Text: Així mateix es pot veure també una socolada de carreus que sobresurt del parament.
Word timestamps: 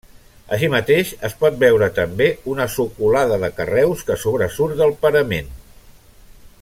Així 0.55 0.69
mateix 0.75 1.09
es 1.27 1.35
pot 1.43 1.59
veure 1.63 1.89
també 1.99 2.29
una 2.53 2.67
socolada 2.77 3.37
de 3.45 3.51
carreus 3.61 4.03
que 4.09 4.19
sobresurt 4.25 4.81
del 4.81 4.97
parament. 5.05 5.55